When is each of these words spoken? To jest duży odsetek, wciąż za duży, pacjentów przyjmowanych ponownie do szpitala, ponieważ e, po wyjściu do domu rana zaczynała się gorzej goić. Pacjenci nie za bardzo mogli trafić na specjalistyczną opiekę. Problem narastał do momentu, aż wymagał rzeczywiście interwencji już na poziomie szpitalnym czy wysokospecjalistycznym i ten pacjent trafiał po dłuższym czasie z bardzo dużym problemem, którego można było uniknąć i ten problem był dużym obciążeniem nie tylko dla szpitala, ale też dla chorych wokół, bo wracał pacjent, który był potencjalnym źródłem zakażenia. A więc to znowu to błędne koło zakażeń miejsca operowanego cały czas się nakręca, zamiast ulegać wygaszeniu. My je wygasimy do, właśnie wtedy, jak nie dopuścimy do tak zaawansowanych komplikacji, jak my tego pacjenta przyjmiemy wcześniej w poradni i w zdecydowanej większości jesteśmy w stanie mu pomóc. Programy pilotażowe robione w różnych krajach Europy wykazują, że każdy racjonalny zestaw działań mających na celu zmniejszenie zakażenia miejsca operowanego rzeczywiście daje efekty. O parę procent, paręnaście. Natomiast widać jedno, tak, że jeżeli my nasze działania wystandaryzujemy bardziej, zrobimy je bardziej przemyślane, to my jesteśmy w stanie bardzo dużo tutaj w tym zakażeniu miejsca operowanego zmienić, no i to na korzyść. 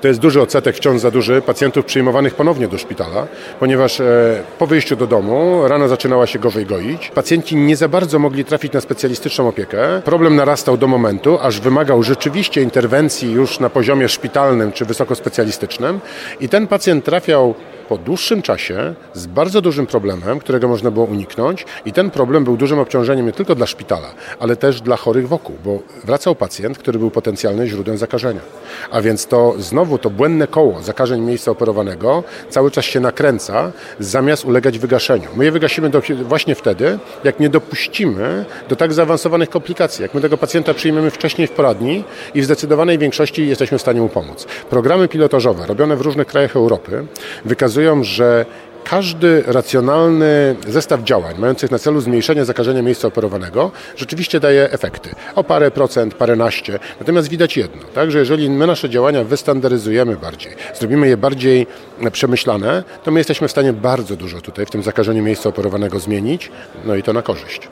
To 0.00 0.08
jest 0.08 0.20
duży 0.20 0.42
odsetek, 0.42 0.76
wciąż 0.76 1.00
za 1.00 1.10
duży, 1.10 1.42
pacjentów 1.42 1.84
przyjmowanych 1.84 2.34
ponownie 2.34 2.68
do 2.68 2.78
szpitala, 2.78 3.26
ponieważ 3.60 4.00
e, 4.00 4.42
po 4.58 4.66
wyjściu 4.66 4.96
do 4.96 5.06
domu 5.06 5.68
rana 5.68 5.88
zaczynała 5.88 6.26
się 6.26 6.38
gorzej 6.38 6.66
goić. 6.66 7.10
Pacjenci 7.14 7.56
nie 7.56 7.76
za 7.76 7.88
bardzo 7.88 8.18
mogli 8.18 8.44
trafić 8.44 8.72
na 8.72 8.80
specjalistyczną 8.80 9.48
opiekę. 9.48 10.02
Problem 10.04 10.36
narastał 10.36 10.76
do 10.76 10.86
momentu, 10.86 11.38
aż 11.42 11.60
wymagał 11.60 12.02
rzeczywiście 12.02 12.62
interwencji 12.62 13.32
już 13.32 13.60
na 13.60 13.70
poziomie 13.70 14.08
szpitalnym 14.08 14.72
czy 14.72 14.84
wysokospecjalistycznym 14.84 16.00
i 16.40 16.48
ten 16.48 16.66
pacjent 16.66 17.04
trafiał 17.04 17.54
po 17.90 17.98
dłuższym 17.98 18.42
czasie 18.42 18.94
z 19.14 19.26
bardzo 19.26 19.60
dużym 19.60 19.86
problemem, 19.86 20.38
którego 20.38 20.68
można 20.68 20.90
było 20.90 21.06
uniknąć 21.06 21.66
i 21.84 21.92
ten 21.92 22.10
problem 22.10 22.44
był 22.44 22.56
dużym 22.56 22.78
obciążeniem 22.78 23.26
nie 23.26 23.32
tylko 23.32 23.54
dla 23.54 23.66
szpitala, 23.66 24.08
ale 24.40 24.56
też 24.56 24.80
dla 24.80 24.96
chorych 24.96 25.28
wokół, 25.28 25.56
bo 25.64 25.78
wracał 26.04 26.34
pacjent, 26.34 26.78
który 26.78 26.98
był 26.98 27.10
potencjalnym 27.10 27.66
źródłem 27.66 27.98
zakażenia. 27.98 28.40
A 28.90 29.00
więc 29.00 29.26
to 29.26 29.54
znowu 29.58 29.98
to 29.98 30.10
błędne 30.10 30.46
koło 30.46 30.82
zakażeń 30.82 31.20
miejsca 31.20 31.50
operowanego 31.50 32.24
cały 32.48 32.70
czas 32.70 32.84
się 32.84 33.00
nakręca, 33.00 33.72
zamiast 34.00 34.44
ulegać 34.44 34.78
wygaszeniu. 34.78 35.28
My 35.36 35.44
je 35.44 35.52
wygasimy 35.52 35.90
do, 35.90 36.02
właśnie 36.24 36.54
wtedy, 36.54 36.98
jak 37.24 37.40
nie 37.40 37.48
dopuścimy 37.48 38.44
do 38.68 38.76
tak 38.76 38.92
zaawansowanych 38.92 39.50
komplikacji, 39.50 40.02
jak 40.02 40.14
my 40.14 40.20
tego 40.20 40.38
pacjenta 40.38 40.74
przyjmiemy 40.74 41.10
wcześniej 41.10 41.46
w 41.46 41.50
poradni 41.50 42.04
i 42.34 42.42
w 42.42 42.44
zdecydowanej 42.44 42.98
większości 42.98 43.48
jesteśmy 43.48 43.78
w 43.78 43.80
stanie 43.80 44.00
mu 44.00 44.08
pomóc. 44.08 44.46
Programy 44.70 45.08
pilotażowe 45.08 45.66
robione 45.66 45.96
w 45.96 46.00
różnych 46.00 46.26
krajach 46.26 46.56
Europy 46.56 47.06
wykazują, 47.44 47.79
że 48.02 48.46
każdy 48.84 49.42
racjonalny 49.46 50.56
zestaw 50.68 51.02
działań 51.02 51.34
mających 51.38 51.70
na 51.70 51.78
celu 51.78 52.00
zmniejszenie 52.00 52.44
zakażenia 52.44 52.82
miejsca 52.82 53.08
operowanego 53.08 53.70
rzeczywiście 53.96 54.40
daje 54.40 54.70
efekty. 54.70 55.10
O 55.34 55.44
parę 55.44 55.70
procent, 55.70 56.14
paręnaście. 56.14 56.78
Natomiast 57.00 57.28
widać 57.28 57.56
jedno, 57.56 57.82
tak, 57.94 58.10
że 58.10 58.18
jeżeli 58.18 58.50
my 58.50 58.66
nasze 58.66 58.90
działania 58.90 59.24
wystandaryzujemy 59.24 60.16
bardziej, 60.16 60.52
zrobimy 60.74 61.08
je 61.08 61.16
bardziej 61.16 61.66
przemyślane, 62.12 62.84
to 63.04 63.10
my 63.10 63.20
jesteśmy 63.20 63.48
w 63.48 63.50
stanie 63.50 63.72
bardzo 63.72 64.16
dużo 64.16 64.40
tutaj 64.40 64.66
w 64.66 64.70
tym 64.70 64.82
zakażeniu 64.82 65.22
miejsca 65.22 65.48
operowanego 65.48 65.98
zmienić, 65.98 66.50
no 66.84 66.94
i 66.94 67.02
to 67.02 67.12
na 67.12 67.22
korzyść. 67.22 67.68